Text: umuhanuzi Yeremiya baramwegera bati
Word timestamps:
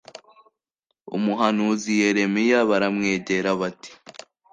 umuhanuzi 1.17 1.91
Yeremiya 2.01 2.59
baramwegera 2.69 3.49
bati 3.61 3.91